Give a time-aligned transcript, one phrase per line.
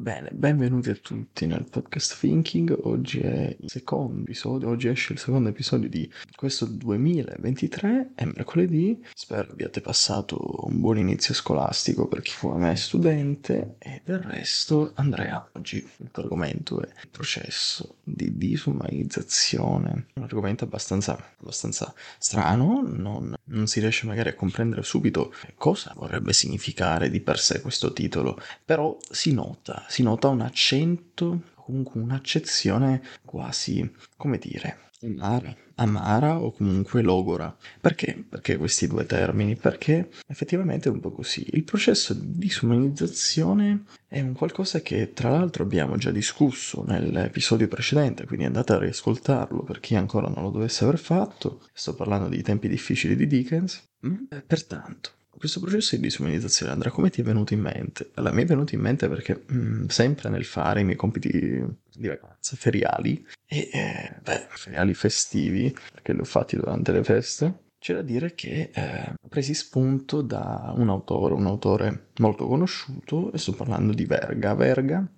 [0.00, 2.72] Bene, benvenuti a tutti nel podcast Thinking.
[2.82, 9.04] Oggi è il secondo episodio, oggi esce il secondo episodio di questo 2023, è mercoledì.
[9.12, 14.20] Spero abbiate passato un buon inizio scolastico per chi come me è studente e del
[14.20, 15.48] resto Andrea.
[15.54, 23.34] Oggi il tuo argomento è il processo di disumanizzazione, un argomento abbastanza, abbastanza strano, non,
[23.46, 28.40] non si riesce magari a comprendere subito cosa vorrebbe significare di per sé questo titolo,
[28.64, 36.52] però si nota si nota un accento, comunque un'accezione quasi, come dire, amara, amara o
[36.52, 37.54] comunque logora.
[37.80, 38.24] Perché?
[38.28, 39.56] Perché questi due termini?
[39.56, 41.46] Perché effettivamente è un po' così.
[41.52, 48.26] Il processo di disumanizzazione è un qualcosa che tra l'altro abbiamo già discusso nell'episodio precedente,
[48.26, 51.62] quindi andate a riascoltarlo per chi ancora non lo dovesse aver fatto.
[51.72, 53.84] Sto parlando di tempi difficili di Dickens.
[54.06, 54.24] Mm?
[54.46, 58.10] Pertanto, questo processo di disumanizzazione, Andrea, come ti è venuto in mente?
[58.14, 61.30] Allora, mi è venuto in mente perché mh, mm, sempre nel fare i miei compiti
[61.30, 67.66] di vacanza feriali, e eh, beh, feriali festivi, perché li ho fatti durante le feste,
[67.78, 73.32] c'è da dire che eh, ho presi spunto da un autore, un autore molto conosciuto,
[73.32, 74.54] e sto parlando di Verga.
[74.54, 75.08] Verga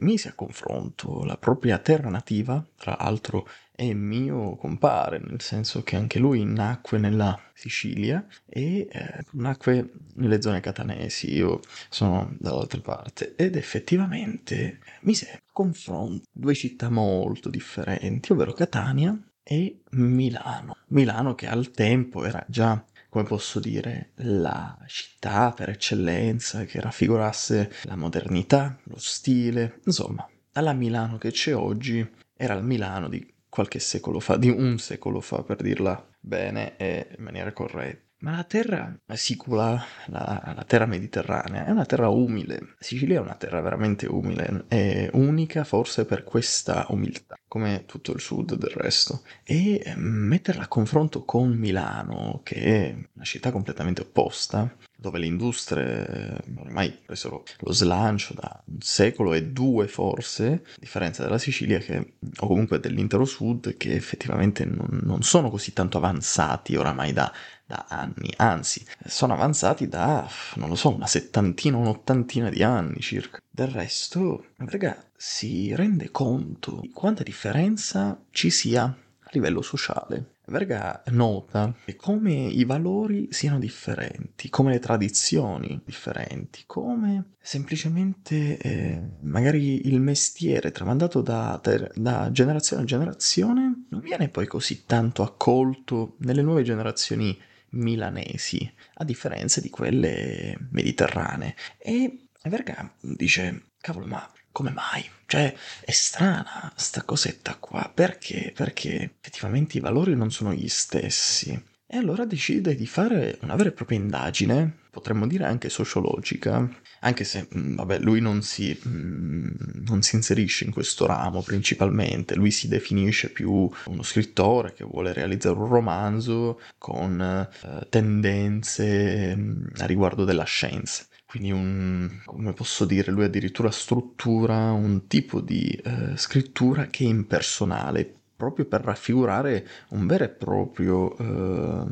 [0.00, 3.46] mise a confronto la propria terra nativa, tra l'altro
[3.80, 10.42] è mio compare, nel senso che anche lui nacque nella Sicilia e eh, nacque nelle
[10.42, 18.32] zone catanesi, io sono dall'altra parte, ed effettivamente mise a confronto due città molto differenti,
[18.32, 20.76] ovvero Catania e Milano.
[20.88, 27.70] Milano che al tempo era già come posso dire, la città per eccellenza che raffigurasse
[27.82, 33.80] la modernità, lo stile, insomma, dalla Milano che c'è oggi era il Milano di qualche
[33.80, 38.08] secolo fa, di un secolo fa per dirla bene e in maniera corretta.
[38.20, 42.74] Ma la terra sicula, la, la, terra mediterranea, è una terra umile.
[42.78, 48.20] Sicilia è una terra veramente umile, è unica forse per questa umiltà, come tutto il
[48.20, 49.22] sud del resto.
[49.42, 55.26] E ehm, metterla a confronto con Milano, che è una città completamente opposta, dove le
[55.26, 61.78] industrie ormai presero lo slancio da un secolo e due forse, a differenza della Sicilia
[61.78, 67.32] che, o comunque dell'intero sud, che effettivamente non, non sono così tanto avanzati oramai da
[67.70, 73.40] da anni, anzi, sono avanzati da, non lo so, una settantina, un'ottantina di anni circa.
[73.60, 80.36] Del resto, raga, si rende conto di quanta differenza ci sia a livello sociale.
[80.46, 89.86] Verga nota come i valori siano differenti, come le tradizioni differenti, come semplicemente eh, magari
[89.88, 91.60] il mestiere tramandato da,
[91.94, 97.38] da generazione a generazione non viene poi così tanto accolto nelle nuove generazioni
[97.72, 101.54] milanesi, a differenza di quelle mediterranee.
[101.76, 105.04] E Verga dice, cavolo, ma come mai?
[105.26, 108.52] Cioè, è strana sta cosetta qua, perché?
[108.54, 111.50] Perché effettivamente i valori non sono gli stessi.
[111.86, 116.68] E allora decide di fare una vera e propria indagine, potremmo dire anche sociologica,
[117.00, 119.48] anche se, mm, vabbè, lui non si, mm,
[119.86, 125.12] non si inserisce in questo ramo principalmente, lui si definisce più uno scrittore che vuole
[125.12, 131.04] realizzare un romanzo con eh, tendenze mm, a riguardo della scienza.
[131.30, 137.06] Quindi un, come posso dire, lui addirittura struttura un tipo di eh, scrittura che è
[137.06, 141.84] impersonale, proprio per raffigurare un vero e proprio eh,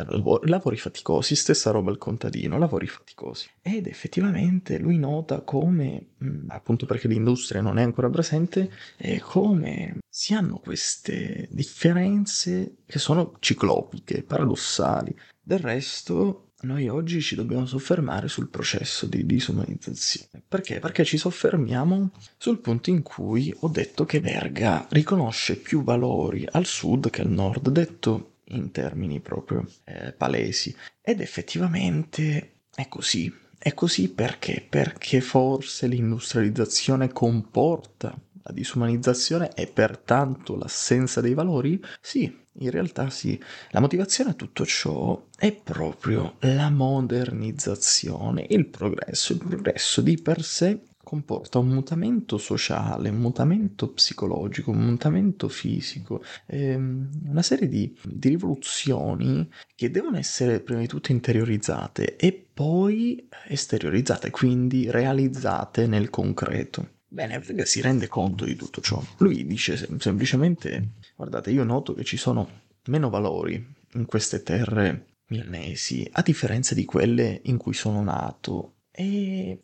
[0.43, 3.49] lavori faticosi, stessa roba il contadino, lavori faticosi.
[3.61, 9.99] Ed effettivamente lui nota come, mm, appunto perché l'industria non è ancora presente, eh, come
[10.09, 15.15] si hanno queste differenze che sono ciclopiche, paradossali.
[15.43, 20.43] Del resto, noi oggi ci dobbiamo soffermare sul processo di disumanizzazione.
[20.47, 20.79] Perché?
[20.79, 26.67] Perché ci soffermiamo sul punto in cui ho detto che Verga riconosce più valori al
[26.67, 30.75] sud che al nord, detto in termini proprio eh, palesi.
[31.01, 33.33] Ed effettivamente è così.
[33.57, 34.65] È così perché?
[34.67, 41.81] Perché forse l'industrializzazione comporta la disumanizzazione e pertanto l'assenza dei valori?
[42.01, 43.39] Sì, in realtà sì,
[43.71, 49.33] la motivazione a tutto ciò è proprio la modernizzazione, il progresso.
[49.33, 56.23] Il progresso di per sé comporta un mutamento sociale, un mutamento psicologico, un mutamento fisico,
[56.47, 63.27] ehm, una serie di, di rivoluzioni che devono essere prima di tutto interiorizzate e poi
[63.47, 67.00] esteriorizzate, quindi realizzate nel concreto.
[67.13, 69.03] Bene, si rende conto di tutto ciò.
[69.17, 73.61] Lui dice sem- semplicemente, guardate, io noto che ci sono meno valori
[73.95, 79.59] in queste terre milanesi, a differenza di quelle in cui sono nato, e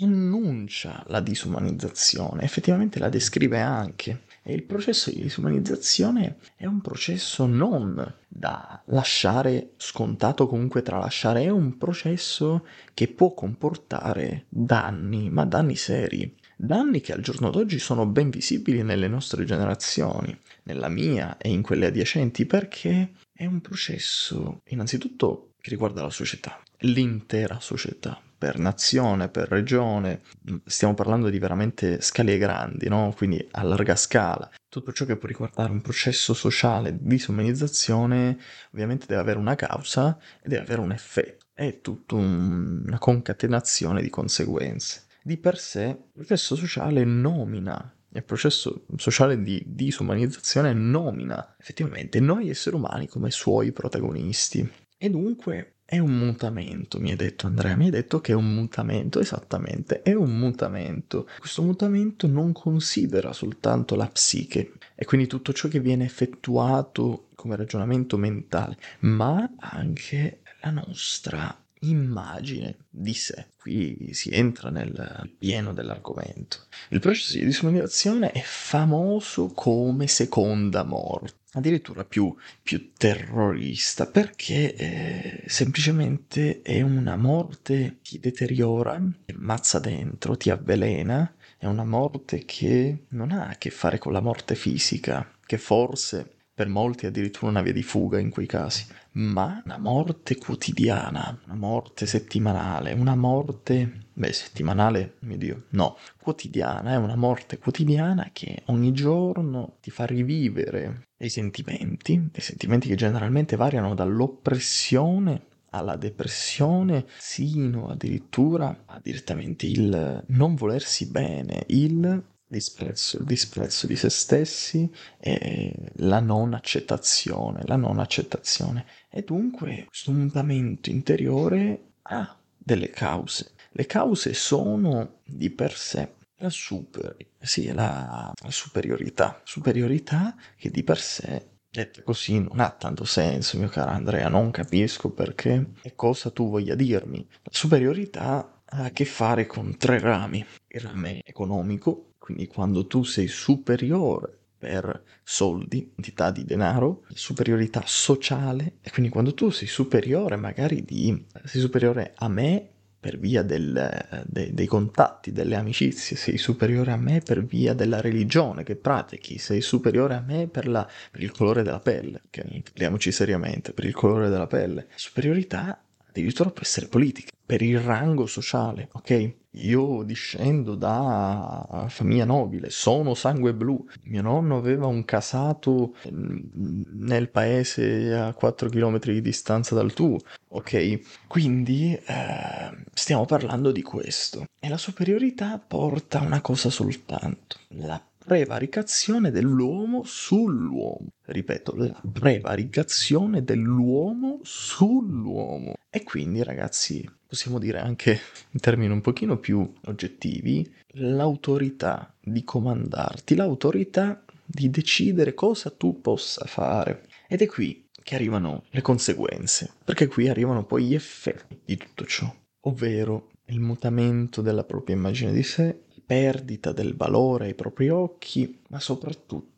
[0.00, 4.24] annuncia la disumanizzazione, effettivamente la descrive anche.
[4.42, 11.48] E il processo di disumanizzazione è un processo non da lasciare scontato, comunque tralasciare, è
[11.48, 18.06] un processo che può comportare danni, ma danni seri danni che al giorno d'oggi sono
[18.06, 24.60] ben visibili nelle nostre generazioni, nella mia e in quelle adiacenti, perché è un processo
[24.68, 30.22] innanzitutto che riguarda la società, l'intera società, per nazione, per regione,
[30.64, 33.12] stiamo parlando di veramente scale grandi, no?
[33.16, 34.50] quindi a larga scala.
[34.68, 38.38] Tutto ciò che può riguardare un processo sociale di disumanizzazione
[38.72, 44.02] ovviamente deve avere una causa e deve avere un effetto, è tutta un, una concatenazione
[44.02, 51.56] di conseguenze di per sé il processo sociale nomina, il processo sociale di disumanizzazione nomina
[51.58, 54.68] effettivamente noi esseri umani come suoi protagonisti.
[54.98, 58.54] E dunque è un mutamento, mi hai detto Andrea, mi hai detto che è un
[58.54, 61.28] mutamento, esattamente, è un mutamento.
[61.38, 67.56] Questo mutamento non considera soltanto la psiche e quindi tutto ciò che viene effettuato come
[67.56, 73.46] ragionamento mentale, ma anche la nostra immagine di sé.
[73.56, 76.66] Qui si entra nel pieno dell'argomento.
[76.88, 85.44] Il processo di disumanizzazione è famoso come seconda morte, addirittura più, più terrorista, perché eh,
[85.46, 93.04] semplicemente è una morte che deteriora, ti ammazza dentro, ti avvelena, è una morte che
[93.10, 97.62] non ha a che fare con la morte fisica, che forse per molti addirittura una
[97.62, 104.06] via di fuga in quei casi, ma una morte quotidiana, una morte settimanale, una morte,
[104.12, 110.04] beh, settimanale, mio Dio, no, quotidiana, è una morte quotidiana che ogni giorno ti fa
[110.04, 119.66] rivivere dei sentimenti, dei sentimenti che generalmente variano dall'oppressione alla depressione, sino addirittura a direttamente
[119.66, 127.62] il non volersi bene, il disprezzo, il disprezzo di se stessi e la non accettazione,
[127.64, 128.86] la non accettazione.
[129.10, 133.52] E dunque questo mutamento interiore ha delle cause.
[133.72, 140.82] Le cause sono di per sé la, super, sì, la, la superiorità, superiorità che di
[140.82, 145.94] per sé Detto così non ha tanto senso, mio caro Andrea, non capisco perché e
[145.94, 147.26] cosa tu voglia dirmi.
[147.44, 150.44] La superiorità ha a che fare con tre rami.
[150.68, 158.74] Il rame economico, quindi quando tu sei superiore per soldi, quantità di denaro, superiorità sociale,
[158.80, 162.68] e quindi quando tu sei superiore magari di, sei superiore a me
[163.00, 168.00] per via del, de, dei contatti, delle amicizie, sei superiore a me per via della
[168.00, 173.10] religione che pratichi, sei superiore a me per, la, per il colore della pelle, parliamoci
[173.10, 174.86] seriamente, per il colore della pelle.
[174.94, 179.34] Superiorità addirittura può essere politica, per il rango sociale, ok?
[179.56, 183.84] Io discendo da famiglia nobile, sono sangue blu.
[184.04, 190.18] Mio nonno aveva un casato nel paese a 4 km di distanza dal tuo,
[190.48, 191.26] ok?
[191.26, 194.46] Quindi eh, stiamo parlando di questo.
[194.58, 201.08] E la superiorità porta a una cosa soltanto, la prevaricazione dell'uomo sull'uomo.
[201.24, 205.74] Ripeto, la prevaricazione dell'uomo sull'uomo.
[205.90, 208.20] E quindi, ragazzi, possiamo dire anche
[208.50, 216.44] in termini un pochino più oggettivi, l'autorità di comandarti, l'autorità di decidere cosa tu possa
[216.44, 217.06] fare.
[217.26, 222.04] Ed è qui che arrivano le conseguenze, perché qui arrivano poi gli effetti di tutto
[222.04, 222.30] ciò,
[222.64, 225.74] ovvero il mutamento della propria immagine di sé,
[226.04, 229.51] perdita del valore ai propri occhi, ma soprattutto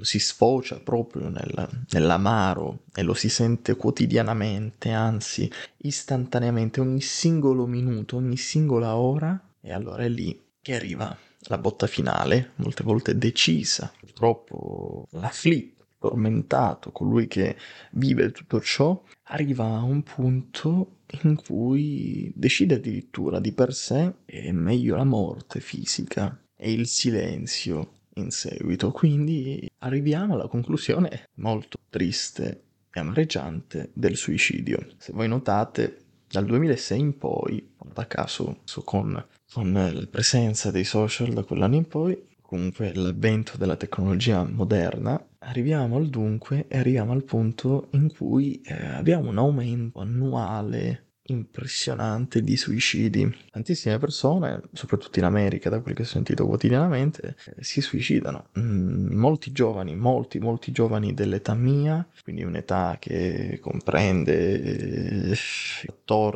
[0.00, 8.16] si sfocia proprio nel, nell'amaro e lo si sente quotidianamente, anzi istantaneamente, ogni singolo minuto,
[8.16, 11.16] ogni singola ora, e allora è lì che arriva
[11.46, 13.92] la botta finale, molte volte decisa.
[13.98, 17.56] Purtroppo la flip tormentato, colui che
[17.92, 24.50] vive tutto ciò, arriva a un punto in cui decide addirittura di per sé è
[24.50, 28.90] meglio la morte fisica e il silenzio in seguito.
[28.90, 34.86] Quindi arriviamo alla conclusione molto triste e amareggiante del suicidio.
[34.98, 41.32] Se voi notate, dal 2006 in poi, da caso con, con la presenza dei social
[41.32, 47.24] da quell'anno in poi, comunque l'avvento della tecnologia moderna, arriviamo al dunque e arriviamo al
[47.24, 53.32] punto in cui eh, abbiamo un aumento annuale impressionante di suicidi.
[53.50, 58.48] Tantissime persone, soprattutto in America, da quel che ho sentito quotidianamente, eh, si suicidano.
[58.58, 65.38] Mm, molti giovani, molti, molti giovani dell'età mia, quindi un'età che comprende eh,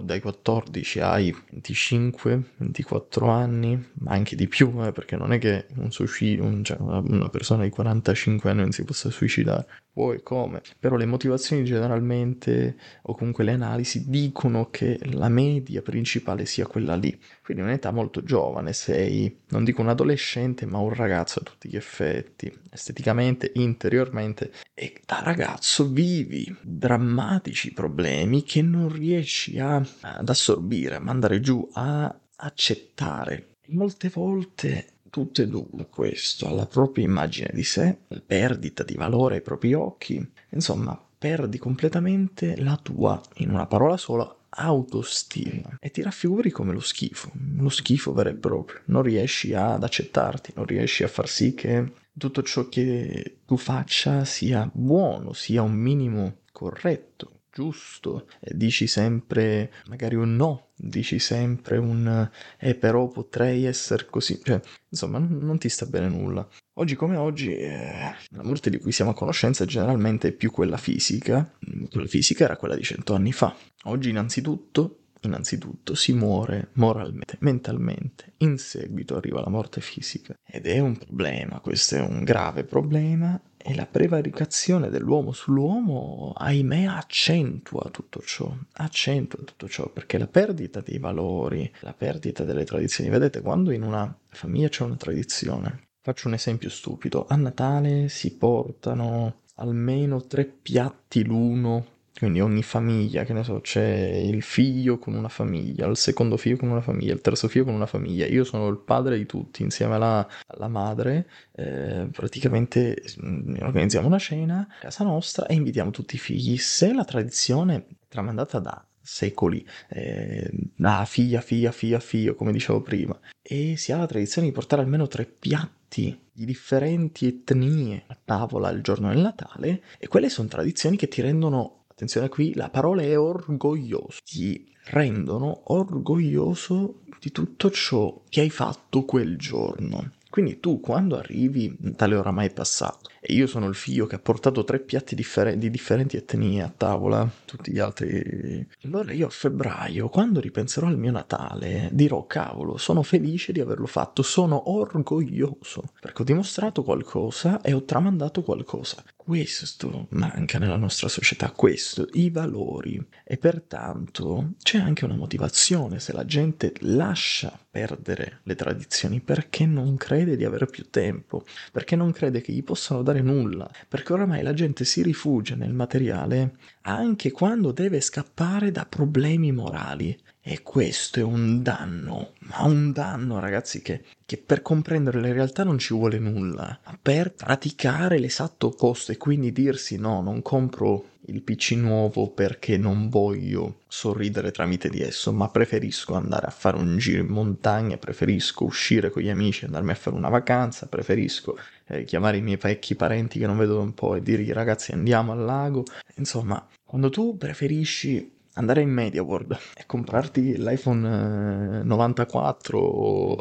[0.02, 5.66] dai 14 ai 25, 24 anni, ma anche di più, eh, perché non è che
[5.76, 9.66] un suicidio, un, cioè una persona di 45 anni non si possa suicidare
[9.96, 10.60] poi come.
[10.78, 14.75] Però le motivazioni generalmente, o comunque le analisi, dicono che
[15.12, 17.18] la media principale sia quella lì.
[17.42, 21.76] Quindi un'età molto giovane, sei, non dico un adolescente, ma un ragazzo a tutti gli
[21.76, 30.96] effetti, esteticamente, interiormente, e da ragazzo vivi drammatici problemi che non riesci a, ad assorbire,
[30.96, 33.54] a mandare giù, a accettare.
[33.68, 39.40] Molte volte tutte e due questo, alla propria immagine di sé, perdita di valore ai
[39.40, 46.50] propri occhi, insomma, perdi completamente la tua, in una parola sola, autostima e ti raffiguri
[46.50, 48.80] come lo schifo, lo schifo vero e proprio.
[48.86, 54.24] Non riesci ad accettarti, non riesci a far sì che tutto ciò che tu faccia
[54.24, 61.78] sia buono, sia un minimo corretto, giusto, e dici sempre magari un no, dici sempre
[61.78, 64.60] un eh però potrei essere così, cioè
[64.90, 66.46] insomma non ti sta bene nulla.
[66.74, 70.76] Oggi come oggi eh, la morte di cui siamo a conoscenza generalmente è più quella
[70.76, 71.50] fisica,
[71.90, 73.56] quella fisica era quella di cento anni fa.
[73.84, 80.36] Oggi innanzitutto innanzitutto si muore moralmente, mentalmente, in seguito arriva la morte fisica.
[80.44, 86.84] Ed è un problema, questo è un grave problema e la prevaricazione dell'uomo sull'uomo, ahimè,
[86.84, 93.10] accentua tutto ciò, accentua tutto ciò, perché la perdita dei valori, la perdita delle tradizioni,
[93.10, 98.36] vedete, quando in una famiglia c'è una tradizione, faccio un esempio stupido, a Natale si
[98.36, 105.14] portano almeno tre piatti l'uno quindi ogni famiglia, che ne so, c'è il figlio con
[105.14, 108.24] una famiglia, il secondo figlio con una famiglia, il terzo figlio con una famiglia.
[108.26, 111.28] Io sono il padre di tutti, insieme alla, alla madre.
[111.52, 116.56] Eh, praticamente mm, organizziamo una cena a casa nostra e invitiamo tutti i figli.
[116.56, 122.80] Se la tradizione è tramandata da secoli, eh, da figlia, figlia, figlia, figlio, come dicevo
[122.80, 128.18] prima, e si ha la tradizione di portare almeno tre piatti di differenti etnie a
[128.22, 132.68] tavola il giorno del Natale, e quelle sono tradizioni che ti rendono attenzione qui, la
[132.68, 140.12] parola è orgoglioso, ti rendono orgoglioso di tutto ciò che hai fatto quel giorno.
[140.28, 144.20] Quindi tu quando arrivi, tale oramai è passato, e io sono il figlio che ha
[144.20, 148.64] portato tre piatti differ- di differenti etnie a tavola, tutti gli altri.
[148.84, 153.86] Allora io a febbraio, quando ripenserò al mio Natale, dirò cavolo, sono felice di averlo
[153.86, 159.02] fatto, sono orgoglioso, perché ho dimostrato qualcosa e ho tramandato qualcosa.
[159.16, 163.04] Questo manca nella nostra società, questo, i valori.
[163.24, 169.96] E pertanto c'è anche una motivazione se la gente lascia perdere le tradizioni perché non
[169.96, 174.12] crede di avere più tempo, perché non crede che gli possano dare fare nulla, perché
[174.12, 180.16] oramai la gente si rifugia nel materiale anche quando deve scappare da problemi morali.
[180.48, 185.64] E questo è un danno, ma un danno ragazzi che, che per comprendere in realtà
[185.64, 191.42] non ci vuole nulla, per praticare l'esatto opposto e quindi dirsi no, non compro il
[191.42, 196.96] PC nuovo perché non voglio sorridere tramite di esso, ma preferisco andare a fare un
[196.98, 202.04] giro in montagna, preferisco uscire con gli amici, andarmi a fare una vacanza, preferisco eh,
[202.04, 205.32] chiamare i miei vecchi parenti che non vedo da un po' e dirgli ragazzi andiamo
[205.32, 205.84] al lago.
[206.16, 213.36] Insomma, quando tu preferisci andare in Media World e comprarti l'iPhone 94 o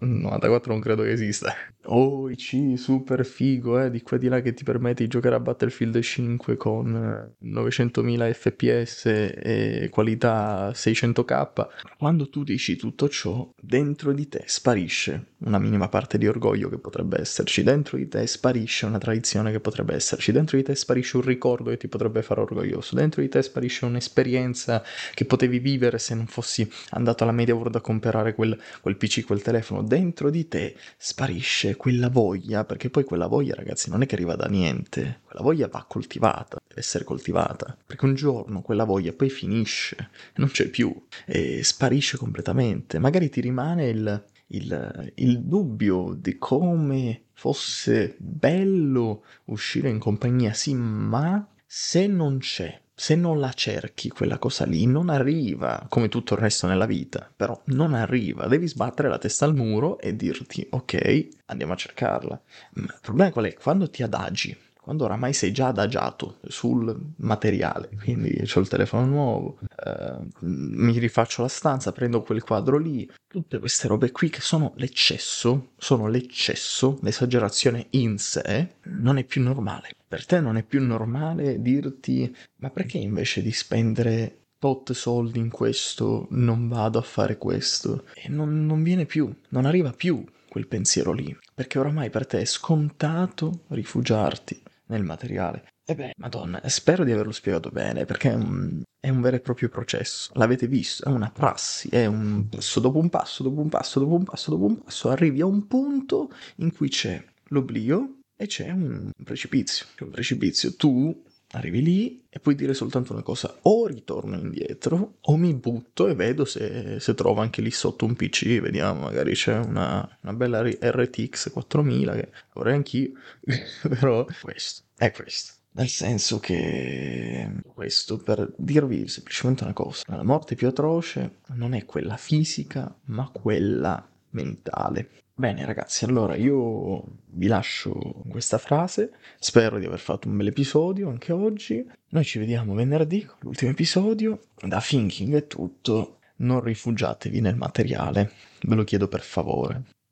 [0.00, 1.54] 94 non credo che esista.
[1.84, 5.36] Oh i C super figo eh, di qua di là che ti permette di giocare
[5.36, 14.12] a Battlefield 5 con 900.000 fps e qualità 600k quando tu dici tutto ciò dentro
[14.12, 18.86] di te sparisce una minima parte di orgoglio che potrebbe esserci dentro di te sparisce
[18.86, 22.40] una tradizione che potrebbe esserci dentro di te sparisce un ricordo che ti potrebbe fare
[22.40, 24.82] orgoglioso dentro di te sparisce un'esperienza esperienza
[25.14, 29.24] che potevi vivere se non fossi andato alla Media World a comprare quel, quel PC,
[29.24, 29.82] quel telefono.
[29.82, 34.34] Dentro di te sparisce quella voglia, perché poi quella voglia, ragazzi, non è che arriva
[34.36, 35.20] da niente.
[35.24, 37.76] Quella voglia va coltivata, deve essere coltivata.
[37.86, 42.98] Perché un giorno quella voglia poi finisce, non c'è più, e sparisce completamente.
[42.98, 50.74] Magari ti rimane il, il, il, dubbio di come fosse bello uscire in compagnia, sì,
[50.74, 56.32] ma se non c'è se non la cerchi quella cosa lì, non arriva come tutto
[56.32, 60.66] il resto nella vita, però non arriva, devi sbattere la testa al muro e dirti
[60.70, 62.40] ok, andiamo a cercarla.
[62.70, 63.54] Ma il problema qual è?
[63.54, 64.56] Quando ti adagi,
[64.86, 71.42] quando oramai sei già adagiato sul materiale, quindi ho il telefono nuovo, eh, mi rifaccio
[71.42, 77.00] la stanza, prendo quel quadro lì, tutte queste robe qui che sono l'eccesso, sono l'eccesso,
[77.02, 79.88] l'esagerazione in sé, non è più normale.
[80.06, 85.50] Per te non è più normale dirti ma perché invece di spendere tot soldi in
[85.50, 88.04] questo non vado a fare questo?
[88.14, 92.40] E non, non viene più, non arriva più quel pensiero lì, perché oramai per te
[92.40, 95.64] è scontato rifugiarti nel materiale.
[95.84, 99.40] E beh, madonna, spero di averlo spiegato bene, perché è un, è un, vero e
[99.40, 100.32] proprio processo.
[100.34, 101.04] L'avete visto?
[101.04, 104.50] È una prassi, è un passo dopo un passo, dopo un passo, dopo un passo,
[104.50, 105.10] dopo un passo.
[105.10, 109.86] Arrivi a un punto in cui c'è l'oblio e c'è un precipizio.
[109.94, 110.74] C'è un precipizio.
[110.74, 116.08] Tu arrivi lì e puoi dire soltanto una cosa, o ritorno indietro o mi butto
[116.08, 120.32] e vedo se, se trovo anche lì sotto un PC, vediamo, magari c'è una, una
[120.32, 123.12] bella RTX 4000 che vorrei anch'io,
[123.88, 125.54] però questo, è questo.
[125.76, 131.84] Nel senso che questo per dirvi semplicemente una cosa, la morte più atroce non è
[131.84, 135.10] quella fisica, ma quella mentale.
[135.38, 137.92] Bene ragazzi, allora io vi lascio
[138.30, 141.86] questa frase, spero di aver fatto un bel episodio anche oggi.
[142.08, 144.40] Noi ci vediamo venerdì con l'ultimo episodio.
[144.62, 149.82] Da Thinking è tutto, non rifugiatevi nel materiale, ve lo chiedo per favore.